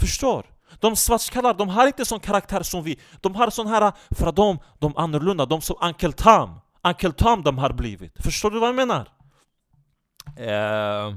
Förstår? 0.00 0.49
De 0.78 0.96
svartskallar, 0.96 1.54
de 1.54 1.68
har 1.68 1.86
inte 1.86 2.04
sån 2.04 2.20
karaktär 2.20 2.62
som 2.62 2.82
vi. 2.82 2.98
De 3.20 3.34
har 3.34 3.50
sån 3.50 3.66
här, 3.66 3.92
för 4.10 4.26
att 4.26 4.36
de, 4.36 4.58
de 4.78 4.96
annorlunda, 4.96 5.46
de 5.46 5.60
som 5.60 5.76
Uncle 5.80 6.12
Tom. 6.12 6.60
Uncle 6.84 7.12
Tom 7.12 7.42
de 7.42 7.58
har 7.58 7.72
blivit. 7.72 8.22
Förstår 8.22 8.50
du 8.50 8.60
vad 8.60 8.68
jag 8.68 8.76
menar? 8.76 9.08
Uh, 10.38 11.16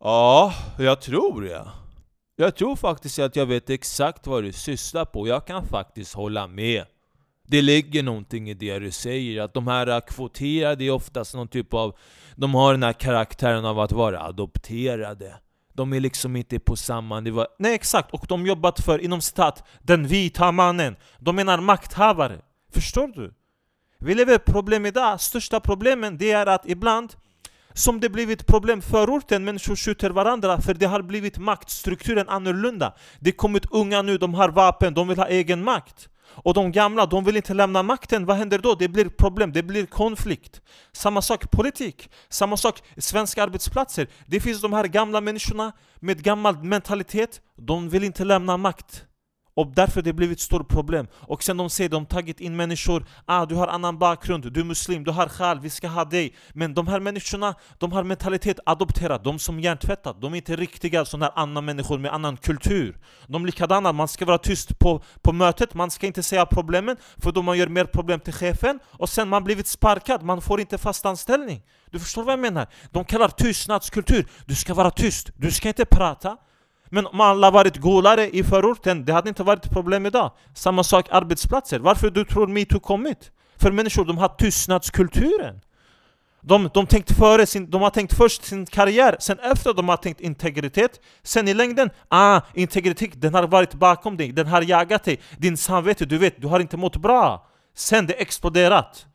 ja, 0.00 0.54
jag 0.78 1.00
tror 1.00 1.42
det. 1.42 1.68
Jag 2.36 2.56
tror 2.56 2.76
faktiskt 2.76 3.18
att 3.18 3.36
jag 3.36 3.46
vet 3.46 3.70
exakt 3.70 4.26
vad 4.26 4.42
du 4.42 4.52
sysslar 4.52 5.04
på, 5.04 5.28
jag 5.28 5.46
kan 5.46 5.66
faktiskt 5.66 6.14
hålla 6.14 6.46
med. 6.46 6.84
Det 7.46 7.62
ligger 7.62 8.02
någonting 8.02 8.50
i 8.50 8.54
det 8.54 8.78
du 8.78 8.90
säger, 8.90 9.42
att 9.42 9.54
de 9.54 9.66
här 9.66 10.00
kvoterade 10.00 10.84
är 10.84 10.90
oftast 10.90 11.34
någon 11.34 11.48
typ 11.48 11.74
av... 11.74 11.96
De 12.36 12.54
har 12.54 12.72
den 12.72 12.82
här 12.82 12.92
karaktären 12.92 13.64
av 13.64 13.80
att 13.80 13.92
vara 13.92 14.20
adopterade. 14.20 15.34
De 15.74 15.92
är 15.92 16.00
liksom 16.00 16.36
inte 16.36 16.58
på 16.58 16.76
samma 16.76 17.20
nivå. 17.20 17.46
Nej 17.58 17.74
exakt, 17.74 18.10
och 18.10 18.26
de 18.28 18.46
jobbat 18.46 18.80
för, 18.80 18.98
inom 18.98 19.20
citat, 19.20 19.64
den 19.82 20.06
vita 20.06 20.52
mannen. 20.52 20.96
De 21.18 21.36
menar 21.36 21.60
makthavare. 21.60 22.40
Förstår 22.72 23.08
du? 23.08 23.34
Vi 23.98 24.14
lever 24.14 24.38
problem 24.38 24.86
idag, 24.86 25.20
största 25.20 25.60
problemen 25.60 26.18
det 26.18 26.30
är 26.30 26.46
att 26.46 26.68
ibland 26.68 27.14
som 27.74 28.00
det 28.00 28.08
blivit 28.08 28.46
problem 28.46 28.82
förorten, 28.82 29.44
människor 29.44 29.76
skjuter 29.76 30.10
varandra 30.10 30.60
för 30.60 30.74
det 30.74 30.86
har 30.86 31.02
blivit 31.02 31.38
maktstrukturen 31.38 32.28
annorlunda. 32.28 32.94
Det 33.20 33.32
kommit 33.32 33.66
unga 33.70 34.02
nu, 34.02 34.18
de 34.18 34.34
har 34.34 34.48
vapen, 34.48 34.94
de 34.94 35.08
vill 35.08 35.18
ha 35.18 35.28
egen 35.28 35.64
makt. 35.64 36.08
Och 36.34 36.54
de 36.54 36.72
gamla, 36.72 37.06
de 37.06 37.24
vill 37.24 37.36
inte 37.36 37.54
lämna 37.54 37.82
makten, 37.82 38.26
vad 38.26 38.36
händer 38.36 38.58
då? 38.58 38.74
Det 38.74 38.88
blir 38.88 39.08
problem, 39.08 39.52
det 39.52 39.62
blir 39.62 39.86
konflikt. 39.86 40.60
Samma 40.92 41.22
sak 41.22 41.50
politik, 41.50 42.10
samma 42.28 42.56
sak 42.56 42.82
svenska 42.96 43.42
arbetsplatser. 43.42 44.08
Det 44.26 44.40
finns 44.40 44.60
de 44.60 44.72
här 44.72 44.84
gamla 44.84 45.20
människorna 45.20 45.72
med 46.00 46.22
gammal 46.22 46.62
mentalitet, 46.62 47.40
de 47.56 47.88
vill 47.88 48.04
inte 48.04 48.24
lämna 48.24 48.56
makt. 48.56 49.04
Och 49.54 49.66
därför 49.74 49.94
har 49.94 50.02
det 50.02 50.12
blivit 50.12 50.38
ett 50.38 50.42
stort 50.42 50.68
problem. 50.68 51.06
Och 51.14 51.42
sen 51.42 51.56
de 51.56 51.70
säger 51.70 51.90
de 51.90 52.06
tagit 52.06 52.40
in 52.40 52.56
människor, 52.56 53.04
ah 53.26 53.46
du 53.46 53.54
har 53.54 53.68
annan 53.68 53.98
bakgrund, 53.98 54.52
du 54.52 54.60
är 54.60 54.64
muslim, 54.64 55.04
du 55.04 55.10
har 55.10 55.28
sjal, 55.28 55.60
vi 55.60 55.70
ska 55.70 55.88
ha 55.88 56.04
dig. 56.04 56.34
Men 56.52 56.74
de 56.74 56.86
här 56.86 57.00
människorna, 57.00 57.54
de 57.78 57.92
har 57.92 58.04
mentalitet 58.04 58.60
adopterad, 58.66 59.22
de 59.24 59.38
som 59.38 59.60
hjärntvättat, 59.60 60.20
de 60.20 60.32
är 60.32 60.36
inte 60.36 60.56
riktiga 60.56 61.04
sådana 61.04 61.26
här 61.26 61.42
andra 61.42 61.60
människor 61.60 61.98
med 61.98 62.12
annan 62.12 62.36
kultur. 62.36 62.96
De 63.26 63.42
är 63.42 63.46
likadana, 63.46 63.92
man 63.92 64.08
ska 64.08 64.24
vara 64.24 64.38
tyst 64.38 64.78
på, 64.78 65.02
på 65.22 65.32
mötet, 65.32 65.74
man 65.74 65.90
ska 65.90 66.06
inte 66.06 66.22
säga 66.22 66.46
problemen, 66.46 66.96
för 67.16 67.32
då 67.32 67.42
man 67.42 67.58
gör 67.58 67.68
mer 67.68 67.84
problem 67.84 68.20
till 68.20 68.32
chefen, 68.32 68.78
och 68.84 69.08
sen 69.08 69.28
man 69.28 69.44
blivit 69.44 69.66
sparkad, 69.66 70.22
man 70.22 70.40
får 70.40 70.60
inte 70.60 70.78
fast 70.78 71.06
anställning. 71.06 71.62
Du 71.90 71.98
förstår 71.98 72.22
vad 72.22 72.32
jag 72.32 72.40
menar? 72.40 72.66
De 72.90 73.04
kallar 73.04 73.28
tystnadskultur, 73.28 74.28
du 74.46 74.54
ska 74.54 74.74
vara 74.74 74.90
tyst, 74.90 75.30
du 75.36 75.50
ska 75.50 75.68
inte 75.68 75.84
prata. 75.84 76.36
Men 76.94 77.06
om 77.06 77.20
alla 77.20 77.50
varit 77.50 77.76
golare 77.76 78.30
i 78.30 78.42
förorten, 78.42 79.04
det 79.04 79.12
hade 79.12 79.28
inte 79.28 79.42
varit 79.42 79.70
problem 79.70 80.06
idag. 80.06 80.30
Samma 80.54 80.84
sak 80.84 81.06
arbetsplatser. 81.10 81.78
Varför 81.78 82.10
du 82.10 82.24
tror 82.24 82.46
metoo 82.46 82.80
kommit? 82.80 83.30
För 83.56 83.72
människor, 83.72 84.04
de 84.04 84.18
har 84.18 84.28
tystnadskulturen. 84.28 85.60
De, 86.40 86.70
de, 86.74 86.86
tänkt 86.86 87.12
före 87.18 87.46
sin, 87.46 87.70
de 87.70 87.82
har 87.82 87.90
tänkt 87.90 88.14
först 88.14 88.44
sin 88.44 88.66
karriär, 88.66 89.16
sen 89.20 89.38
efter 89.38 89.74
de 89.74 89.88
har 89.88 89.96
tänkt 89.96 90.20
integritet 90.20 91.00
Sen 91.22 91.48
i 91.48 91.54
längden, 91.54 91.90
ah, 92.08 92.40
integritet 92.54 93.20
den 93.20 93.34
har 93.34 93.46
varit 93.46 93.74
bakom 93.74 94.16
dig, 94.16 94.32
den 94.32 94.46
har 94.46 94.62
jagat 94.62 95.04
dig 95.04 95.20
Din 95.38 95.56
samvete, 95.56 96.04
du 96.04 96.18
vet, 96.18 96.40
du 96.40 96.46
har 96.46 96.60
inte 96.60 96.76
mått 96.76 96.96
bra 96.96 97.46
Sen 97.74 98.06
det 98.06 98.12
exploderat 98.12 99.06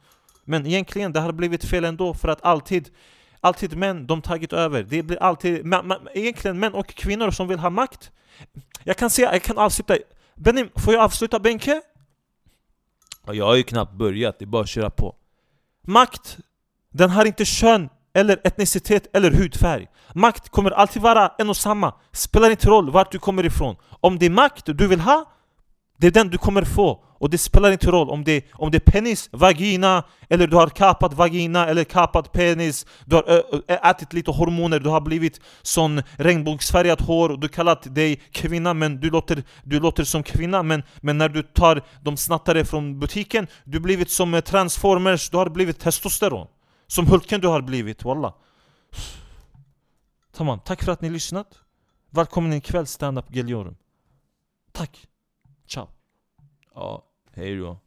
Men 0.46 0.65
egentligen, 0.65 1.13
det 1.13 1.19
har 1.19 1.31
blivit 1.31 1.65
fel 1.65 1.86
ändå 1.86 2.13
för 2.13 2.27
att 2.27 2.46
alltid 2.46 2.89
Alltid 3.41 3.77
män, 3.77 4.08
de 4.08 4.22
tagit 4.22 4.53
över. 4.53 4.84
Det 4.84 5.03
blir 5.03 5.24
alltid, 5.24 5.74
egentligen 6.13 6.60
män 6.60 6.74
och 6.74 6.88
kvinnor 6.88 7.32
som 7.32 7.48
vill 7.48 7.60
ha 7.60 7.70
makt. 7.70 8.12
Jag 8.84 8.98
kan 8.98 9.10
säga, 9.10 9.34
jag 9.34 9.44
kan 9.44 9.58
avsluta. 9.58 9.98
Benny, 10.36 10.65
får 10.75 10.94
jag 10.94 11.03
avsluta 11.03 11.39
Benke? 11.39 11.82
Jag 13.25 13.46
har 13.46 13.56
ju 13.56 13.63
knappt 13.63 13.94
börjat, 13.94 14.39
det 14.39 14.46
är 14.46 14.48
bara 14.48 14.62
att 14.62 14.70
köra 14.70 14.89
på. 14.89 15.15
Makt, 15.82 16.38
den 16.89 17.10
har 17.10 17.25
inte 17.25 17.46
kön, 17.46 17.89
eller 18.13 18.39
etnicitet 18.44 19.08
eller 19.13 19.32
hudfärg. 19.32 19.88
Makt 20.13 20.50
kommer 20.50 20.72
alltid 20.72 21.01
vara 21.01 21.32
en 21.38 21.50
och 21.50 21.58
samma. 21.58 21.94
Spelar 22.12 22.50
inte 22.50 22.67
roll 22.67 22.91
vart 22.91 23.12
du 23.12 23.20
kommer 23.20 23.46
ifrån. 23.46 23.75
Om 23.89 24.20
det 24.20 24.25
är 24.25 24.29
makt 24.29 24.65
du 24.65 24.88
vill 24.88 25.00
ha 25.00 25.25
det 25.98 26.08
är 26.08 26.12
den 26.12 26.30
du 26.30 26.38
kommer 26.38 26.62
få. 26.62 27.04
Och 27.20 27.30
det 27.30 27.38
spelar 27.38 27.72
inte 27.72 27.92
roll 27.92 28.10
om 28.10 28.24
det, 28.24 28.46
om 28.54 28.72
det 28.72 28.77
är 28.77 28.92
penis, 28.92 29.30
vagina 29.32 30.04
Eller 30.30 30.48
du 30.48 30.56
har 30.56 30.68
kapat 30.68 31.13
vagina 31.13 31.68
eller 31.68 31.84
kapat 31.84 32.32
penis. 32.32 32.86
Du 33.06 33.16
har 33.16 33.44
ätit 33.68 34.13
lite 34.13 34.32
hormoner, 34.32 34.80
du 34.80 34.89
har 34.89 35.01
blivit 35.01 35.42
sån 35.62 36.01
regnbågsfärgat 36.18 37.01
hår 37.01 37.30
Och 37.30 37.39
du 37.39 37.48
kallar 37.48 37.80
dig 37.89 38.22
kvinna 38.32 38.74
men 38.74 39.00
du 39.00 39.10
låter, 39.10 39.44
du 39.63 39.80
låter 39.80 40.04
som 40.04 40.24
kvinna. 40.24 40.63
Men, 40.63 40.84
men 41.01 41.18
när 41.18 41.30
du 41.30 41.44
tar 41.44 41.82
de 42.01 42.18
snattare 42.18 42.66
från 42.66 43.00
butiken 43.00 43.48
Du 43.63 43.77
har 43.77 43.84
blivit 43.84 44.10
som 44.10 44.34
eh, 44.34 44.42
transformers, 44.42 45.30
du 45.30 45.38
har 45.38 45.50
blivit 45.50 45.80
testosteron. 45.80 46.48
Som 46.88 47.08
Hulken 47.08 47.42
du 47.42 47.48
har 47.48 47.62
blivit, 47.62 48.04
wallah. 48.04 48.34
Tamam, 50.36 50.60
tack 50.60 50.84
för 50.84 50.92
att 50.92 51.01
ni 51.01 51.10
lyssnat. 51.10 51.48
Välkommen 52.10 52.54
ikväll 52.54 52.88
stand-up 52.88 53.25
Geliorum 53.30 53.75
Tack, 54.72 55.08
ciao 55.67 55.88
Ja, 56.74 57.09
hej 57.31 57.57
då 57.57 57.79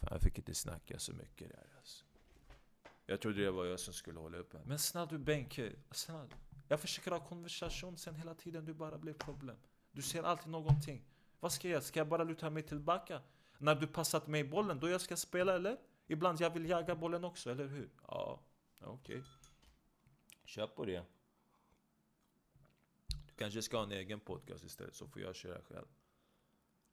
Fan, 0.00 0.08
jag 0.10 0.20
fick 0.20 0.38
inte 0.38 0.54
snacka 0.54 0.98
så 0.98 1.12
mycket 1.12 1.48
där 1.48 1.66
alltså. 1.76 2.04
Jag 3.06 3.20
trodde 3.20 3.44
det 3.44 3.50
var 3.50 3.64
jag 3.64 3.80
som 3.80 3.94
skulle 3.94 4.20
hålla 4.20 4.38
uppe 4.38 4.58
Men 4.64 4.78
snälla 4.78 5.06
du 5.06 5.18
Benke, 5.18 5.72
snälla 5.90 6.28
Jag 6.68 6.80
försöker 6.80 7.10
ha 7.10 7.20
konversation 7.20 7.96
sen 7.96 8.14
hela 8.14 8.34
tiden, 8.34 8.64
du 8.64 8.74
bara 8.74 8.98
blir 8.98 9.12
problem 9.12 9.56
Du 9.92 10.02
ser 10.02 10.22
alltid 10.22 10.50
någonting 10.50 11.04
Vad 11.40 11.52
ska 11.52 11.68
jag 11.68 11.72
göra? 11.72 11.82
Ska 11.82 12.00
jag 12.00 12.08
bara 12.08 12.24
luta 12.24 12.50
mig 12.50 12.62
tillbaka? 12.62 13.22
När 13.58 13.74
du 13.74 13.86
passat 13.86 14.26
mig 14.26 14.44
bollen, 14.44 14.80
då 14.80 14.88
jag 14.88 15.00
ska 15.00 15.16
spela 15.16 15.54
eller? 15.54 15.78
Ibland 16.06 16.40
jag 16.40 16.50
vill 16.50 16.68
jaga 16.68 16.94
bollen 16.94 17.24
också, 17.24 17.50
eller 17.50 17.66
hur? 17.66 17.90
Ja, 18.06 18.40
okej. 18.80 19.18
Okay. 19.18 19.28
Kör 20.44 20.66
på 20.66 20.84
det. 20.84 21.04
Du 23.08 23.34
kanske 23.36 23.62
ska 23.62 23.76
ha 23.76 23.84
en 23.84 23.92
egen 23.92 24.20
podcast 24.20 24.64
istället, 24.64 24.94
så 24.94 25.06
får 25.06 25.22
jag 25.22 25.34
köra 25.34 25.62
själv. 25.62 25.86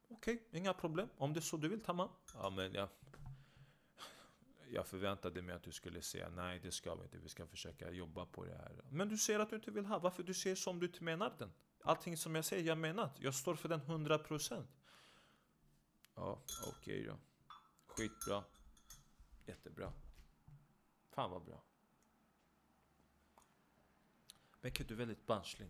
Okej, 0.09 0.35
okay, 0.35 0.59
inga 0.59 0.73
problem. 0.73 1.09
Om 1.17 1.33
det 1.33 1.39
är 1.39 1.41
så 1.41 1.57
du 1.57 1.67
vill, 1.67 1.83
Tamam. 1.83 2.09
Ja, 2.33 2.49
men 2.49 2.73
jag... 2.73 2.89
Jag 4.71 4.87
förväntade 4.87 5.41
mig 5.41 5.55
att 5.55 5.63
du 5.63 5.71
skulle 5.71 6.01
säga 6.01 6.29
nej, 6.29 6.59
det 6.59 6.71
ska 6.71 6.95
vi 6.95 7.03
inte. 7.03 7.17
Vi 7.17 7.29
ska 7.29 7.47
försöka 7.47 7.91
jobba 7.91 8.25
på 8.25 8.45
det 8.45 8.55
här. 8.55 8.81
Men 8.89 9.09
du 9.09 9.17
säger 9.17 9.39
att 9.39 9.49
du 9.49 9.55
inte 9.55 9.71
vill 9.71 9.85
ha. 9.85 9.99
Varför 9.99 10.23
du 10.23 10.33
säger 10.33 10.55
som 10.55 10.79
du 10.79 10.85
inte 10.85 11.03
menar 11.03 11.35
den? 11.39 11.51
Allting 11.83 12.17
som 12.17 12.35
jag 12.35 12.45
säger, 12.45 12.63
jag 12.63 12.77
menar. 12.77 13.11
Jag 13.19 13.35
står 13.35 13.55
för 13.55 13.69
den 13.69 13.81
100%. 13.81 14.67
Ja, 16.15 16.41
okej 16.67 16.99
okay 16.99 17.05
då. 17.05 17.17
Skitbra. 17.85 18.43
Jättebra. 19.45 19.93
Fan 21.09 21.31
vad 21.31 21.45
bra. 21.45 21.63
Benke, 24.61 24.83
du 24.83 24.93
är 24.93 24.97
väldigt 24.97 25.25
barnslig. 25.25 25.69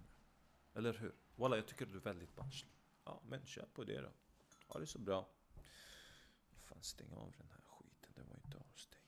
Eller 0.74 0.94
hur? 0.94 1.16
Walla, 1.36 1.56
jag 1.56 1.68
tycker 1.68 1.86
du 1.86 1.96
är 1.96 2.02
väldigt 2.02 2.36
barnslig. 2.36 2.72
Ja, 3.06 3.22
men 3.26 3.46
kör 3.46 3.66
på 3.74 3.84
det 3.84 4.02
då. 4.02 4.12
Ha 4.70 4.80
det 4.80 4.88
så 4.88 5.00
bra. 5.00 5.28
Fan, 6.64 6.82
stäng 6.82 7.14
av 7.14 7.34
den 7.38 7.48
här 7.50 7.62
skiten. 7.66 8.10
Den 8.16 8.28
var 8.28 8.36
inte 8.36 8.58
avstängd. 8.58 9.04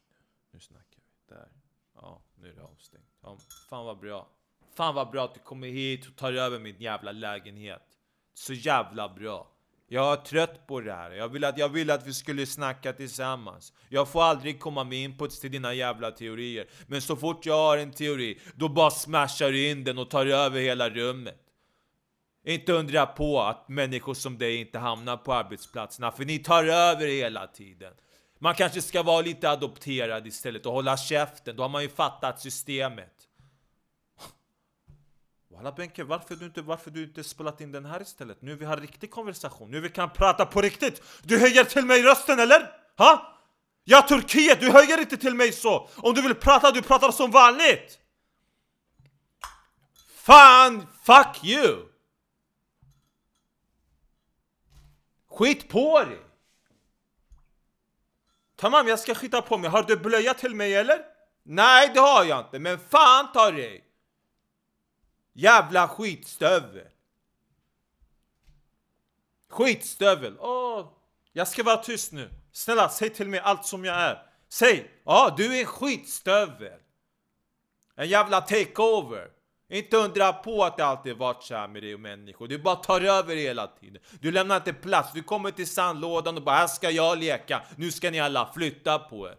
Nu 0.51 0.59
snackar 0.59 0.99
vi. 1.05 1.35
Där. 1.35 1.49
Ja, 1.95 2.21
nu 2.35 2.49
är 2.49 2.55
det 2.55 2.63
avstängt. 2.63 3.09
Ja, 3.21 3.37
fan 3.69 3.85
vad 3.85 3.99
bra. 3.99 4.29
Fan 4.73 4.95
vad 4.95 5.09
bra 5.11 5.25
att 5.25 5.33
du 5.33 5.39
kommer 5.39 5.67
hit 5.67 6.07
och 6.07 6.15
tar 6.15 6.33
över 6.33 6.59
min 6.59 6.75
jävla 6.79 7.11
lägenhet. 7.11 7.97
Så 8.33 8.53
jävla 8.53 9.09
bra. 9.09 9.51
Jag 9.87 10.13
är 10.13 10.17
trött 10.17 10.67
på 10.67 10.81
det 10.81 10.93
här. 10.93 11.11
Jag 11.11 11.29
vill, 11.29 11.43
att, 11.43 11.57
jag 11.57 11.69
vill 11.69 11.91
att 11.91 12.07
vi 12.07 12.13
skulle 12.13 12.45
snacka 12.45 12.93
tillsammans. 12.93 13.73
Jag 13.89 14.09
får 14.09 14.23
aldrig 14.23 14.59
komma 14.59 14.83
med 14.83 14.97
inputs 14.97 15.39
till 15.39 15.51
dina 15.51 15.73
jävla 15.73 16.11
teorier. 16.11 16.69
Men 16.87 17.01
så 17.01 17.15
fort 17.15 17.45
jag 17.45 17.53
har 17.53 17.77
en 17.77 17.91
teori, 17.91 18.39
då 18.55 18.69
bara 18.69 18.91
smashar 18.91 19.51
du 19.51 19.69
in 19.69 19.83
den 19.83 19.97
och 19.97 20.09
tar 20.09 20.25
över 20.25 20.59
hela 20.59 20.89
rummet. 20.89 21.50
Inte 22.45 22.73
undra 22.73 23.05
på 23.05 23.41
att 23.41 23.69
människor 23.69 24.13
som 24.13 24.37
dig 24.37 24.55
inte 24.55 24.79
hamnar 24.79 25.17
på 25.17 25.33
arbetsplatserna, 25.33 26.11
för 26.11 26.25
ni 26.25 26.39
tar 26.39 26.63
över 26.63 27.07
hela 27.07 27.47
tiden. 27.47 27.93
Man 28.39 28.55
kanske 28.55 28.81
ska 28.81 29.03
vara 29.03 29.21
lite 29.21 29.49
adopterad 29.49 30.27
istället 30.27 30.65
och 30.65 30.73
hålla 30.73 30.97
käften, 30.97 31.55
då 31.55 31.63
har 31.63 31.69
man 31.69 31.81
ju 31.81 31.89
fattat 31.89 32.39
systemet. 32.39 33.13
Walla 35.51 35.71
Benke, 35.71 36.03
varför 36.03 36.35
du, 36.35 36.45
inte, 36.45 36.61
varför 36.61 36.91
du 36.91 37.03
inte 37.03 37.23
spelat 37.23 37.61
in 37.61 37.71
den 37.71 37.85
här 37.85 38.01
istället? 38.01 38.41
Nu 38.41 38.55
vi 38.55 38.65
har 38.65 38.77
riktig 38.77 39.11
konversation, 39.11 39.71
nu 39.71 39.79
vi 39.79 39.89
kan 39.89 40.09
prata 40.09 40.45
på 40.45 40.61
riktigt! 40.61 41.03
Du 41.23 41.39
höjer 41.39 41.63
till 41.63 41.85
mig 41.85 42.03
rösten 42.03 42.39
eller? 42.39 42.71
Ha? 42.97 43.37
Ja 43.83 44.01
Turkiet, 44.01 44.59
du 44.59 44.71
höjer 44.71 44.99
inte 44.99 45.17
till 45.17 45.35
mig 45.35 45.51
så! 45.51 45.89
Om 45.95 46.13
du 46.13 46.21
vill 46.21 46.35
prata, 46.35 46.71
du 46.71 46.81
pratar 46.81 47.11
som 47.11 47.31
vanligt! 47.31 47.99
Fan, 50.15 50.87
fuck 51.03 51.43
you! 51.43 51.90
Skit 55.31 55.69
på 55.69 56.03
dig! 56.03 56.19
Tamam, 58.55 58.87
jag 58.87 58.99
ska 58.99 59.15
skita 59.15 59.41
på 59.41 59.57
mig. 59.57 59.69
Har 59.69 59.83
du 59.83 59.97
blöja 59.97 60.33
till 60.33 60.55
mig 60.55 60.75
eller? 60.75 61.05
Nej, 61.43 61.91
det 61.93 61.99
har 61.99 62.25
jag 62.25 62.39
inte, 62.39 62.59
men 62.59 62.79
fan 62.79 63.31
ta 63.31 63.51
dig! 63.51 63.85
Jävla 65.33 65.87
skitstövel! 65.87 66.87
Skitstövel! 69.49 70.37
Åh, 70.39 70.87
jag 71.31 71.47
ska 71.47 71.63
vara 71.63 71.83
tyst 71.83 72.11
nu. 72.11 72.29
Snälla, 72.51 72.89
säg 72.89 73.09
till 73.09 73.29
mig 73.29 73.39
allt 73.39 73.65
som 73.65 73.85
jag 73.85 73.95
är. 73.95 74.27
Säg! 74.49 74.91
Ja, 75.05 75.33
du 75.37 75.55
är 75.55 75.59
en 75.59 75.65
skitstövel! 75.65 76.79
En 77.95 78.07
jävla 78.07 78.41
takeover! 78.41 79.40
Inte 79.71 79.97
undra 79.97 80.33
på 80.33 80.63
att 80.63 80.77
det 80.77 80.85
alltid 80.85 81.17
varit 81.17 81.43
så 81.43 81.55
här 81.55 81.67
med 81.67 81.83
dig 81.83 81.93
och 81.93 81.99
människor. 81.99 82.47
Du 82.47 82.57
bara 82.57 82.75
tar 82.75 83.01
över 83.01 83.35
hela 83.35 83.67
tiden. 83.67 84.01
Du 84.19 84.31
lämnar 84.31 84.55
inte 84.55 84.73
plats. 84.73 85.13
Du 85.13 85.23
kommer 85.23 85.51
till 85.51 85.67
sandlådan 85.67 86.37
och 86.37 86.43
bara 86.43 86.55
här 86.55 86.67
ska 86.67 86.89
jag 86.89 87.17
leka. 87.17 87.61
Nu 87.75 87.91
ska 87.91 88.11
ni 88.11 88.19
alla 88.19 88.51
flytta 88.53 88.99
på 88.99 89.27
er. 89.27 89.35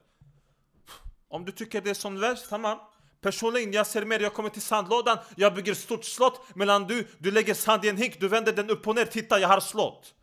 Om 1.28 1.44
du 1.44 1.52
tycker 1.52 1.80
det 1.80 1.90
är 1.90 1.94
som 1.94 2.20
värst, 2.20 2.48
tamam. 2.48 2.78
Personligen, 3.20 3.72
jag 3.72 3.86
ser 3.86 4.04
mer, 4.04 4.20
jag 4.20 4.34
kommer 4.34 4.48
till 4.48 4.62
sandlådan, 4.62 5.18
jag 5.36 5.54
bygger 5.54 5.74
stort 5.74 6.04
slott 6.04 6.40
medan 6.54 6.86
du, 6.86 7.06
du 7.18 7.30
lägger 7.30 7.54
sand 7.54 7.84
i 7.84 7.88
en 7.88 7.96
hink, 7.96 8.20
du 8.20 8.28
vänder 8.28 8.52
den 8.52 8.70
upp 8.70 8.88
och 8.88 8.94
ner, 8.94 9.04
titta 9.04 9.40
jag 9.40 9.48
har 9.48 9.60
slott. 9.60 10.14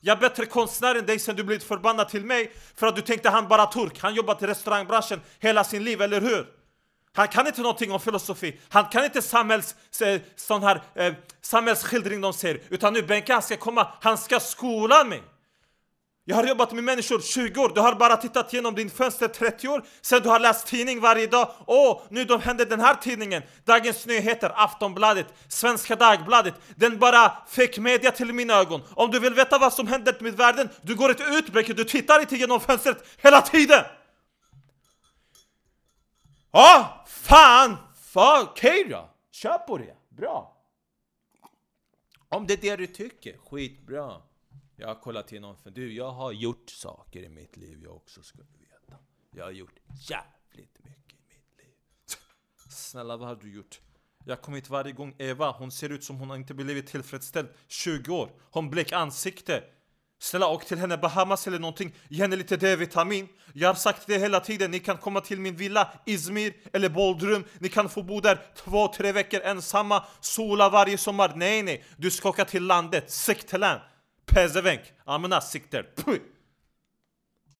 Jag 0.00 0.16
är 0.16 0.20
bättre 0.20 0.46
konstnär 0.46 0.94
än 0.94 1.06
dig 1.06 1.18
sen 1.18 1.36
du 1.36 1.44
blivit 1.44 1.64
förbannad 1.64 2.08
till 2.08 2.24
mig 2.24 2.52
för 2.74 2.86
att 2.86 2.96
du 2.96 3.02
tänkte 3.02 3.30
han 3.30 3.48
bara 3.48 3.66
turk, 3.66 3.98
han 3.98 4.14
jobbat 4.14 4.42
i 4.42 4.46
restaurangbranschen 4.46 5.20
hela 5.38 5.64
sin 5.64 5.84
liv, 5.84 6.02
eller 6.02 6.20
hur? 6.20 6.63
Han 7.16 7.28
kan 7.28 7.46
inte 7.46 7.60
någonting 7.60 7.92
om 7.92 8.00
filosofi, 8.00 8.60
han 8.68 8.84
kan 8.84 9.04
inte 9.04 9.22
samhälls, 9.22 9.74
eh, 10.00 10.20
sån 10.36 10.62
här 10.62 10.82
eh, 10.94 11.14
samhällsskildring 11.42 12.20
de 12.20 12.32
ser, 12.32 12.60
utan 12.68 12.92
nu 12.92 13.02
Benke 13.02 13.32
han 13.32 13.42
ska 13.42 13.56
komma, 13.56 13.88
han 14.00 14.18
ska 14.18 14.40
skola 14.40 15.04
mig. 15.04 15.22
Jag 16.26 16.36
har 16.36 16.44
jobbat 16.44 16.72
med 16.72 16.84
människor 16.84 17.20
20 17.20 17.60
år, 17.60 17.72
du 17.74 17.80
har 17.80 17.94
bara 17.94 18.16
tittat 18.16 18.52
genom 18.52 18.74
din 18.74 18.90
fönster 18.90 19.28
30 19.28 19.68
år. 19.68 19.84
Sen 20.00 20.22
du 20.22 20.28
har 20.28 20.40
läst 20.40 20.66
tidning 20.66 21.00
varje 21.00 21.26
dag. 21.26 21.50
Åh, 21.66 22.02
nu 22.08 22.24
de 22.24 22.40
hände 22.40 22.64
den 22.64 22.80
här 22.80 22.94
tidningen. 22.94 23.42
Dagens 23.64 24.06
Nyheter, 24.06 24.52
Aftonbladet, 24.54 25.26
Svenska 25.48 25.96
Dagbladet. 25.96 26.54
Den 26.76 26.98
bara 26.98 27.32
fick 27.48 27.78
media 27.78 28.10
till 28.10 28.32
mina 28.32 28.54
ögon. 28.54 28.82
Om 28.94 29.10
du 29.10 29.20
vill 29.20 29.34
veta 29.34 29.58
vad 29.58 29.72
som 29.72 29.86
händer 29.86 30.16
med 30.20 30.36
världen 30.36 30.68
Du 30.82 30.94
går 30.94 31.10
inte 31.10 31.22
ut 31.24 31.52
Becky, 31.52 31.72
du 31.72 31.84
tittar 31.84 32.20
inte 32.20 32.36
genom 32.36 32.60
fönstret 32.60 33.04
hela 33.22 33.40
tiden! 33.40 33.84
Ja, 36.56 37.04
fan! 37.06 37.76
Fan, 37.96 38.48
okej 38.50 38.86
då! 38.90 39.10
Kör 39.30 39.58
på 39.58 39.78
det, 39.78 39.96
bra! 40.08 40.66
Om 42.28 42.46
det 42.46 42.54
är 42.54 42.58
det 42.58 42.76
du 42.76 42.86
tycker, 42.86 43.38
skitbra 43.38 44.22
jag 44.76 44.88
har 44.88 44.94
kollat 44.94 45.32
igenom, 45.32 45.56
för 45.56 45.70
du, 45.70 45.92
jag 45.92 46.10
har 46.10 46.32
gjort 46.32 46.70
saker 46.70 47.22
i 47.22 47.28
mitt 47.28 47.56
liv 47.56 47.80
jag 47.84 47.96
också 47.96 48.22
skulle 48.22 48.44
veta. 48.44 49.02
Jag 49.30 49.44
har 49.44 49.50
gjort 49.50 49.80
jävligt 50.08 50.78
mycket 50.84 51.12
i 51.12 51.22
mitt 51.28 51.58
liv. 51.58 51.74
Snälla, 52.70 53.16
vad 53.16 53.28
har 53.28 53.36
du 53.36 53.54
gjort? 53.54 53.80
Jag 54.24 54.42
kommer 54.42 54.58
hit 54.58 54.70
varje 54.70 54.92
gång 54.92 55.14
Eva, 55.18 55.50
hon 55.50 55.70
ser 55.70 55.88
ut 55.88 56.04
som 56.04 56.16
hon 56.16 56.36
inte 56.36 56.54
blivit 56.54 56.86
tillfredsställd 56.86 57.48
20 57.66 58.14
år. 58.14 58.30
Hon 58.50 58.70
blek 58.70 58.92
ansikte. 58.92 59.64
Snälla 60.24 60.46
åk 60.46 60.64
till 60.64 60.78
henne 60.78 60.96
Bahamas 60.96 61.46
eller 61.46 61.58
någonting, 61.58 61.94
ge 62.08 62.22
henne 62.22 62.36
lite 62.36 62.56
D-vitamin. 62.56 63.28
Jag 63.52 63.68
har 63.68 63.74
sagt 63.74 64.06
det 64.06 64.18
hela 64.18 64.40
tiden, 64.40 64.70
ni 64.70 64.78
kan 64.78 64.96
komma 64.96 65.20
till 65.20 65.40
min 65.40 65.56
villa 65.56 65.88
Izmir 66.06 66.52
eller 66.72 66.88
Bodrum 66.88 67.44
Ni 67.58 67.68
kan 67.68 67.88
få 67.88 68.02
bo 68.02 68.20
där 68.20 68.38
två, 68.56 68.88
tre 68.88 69.12
veckor 69.12 69.40
ensamma 69.40 70.04
Sola 70.20 70.68
varje 70.68 70.98
sommar, 70.98 71.32
nej 71.36 71.62
nej 71.62 71.84
Du 71.96 72.10
ska 72.10 72.28
åka 72.28 72.44
till 72.44 72.66
landet, 72.66 73.10
siktelan 73.10 73.78
Pezevenk, 74.26 74.80
amına 75.04 75.40
siktir 75.40 75.86
Puh. 75.96 76.18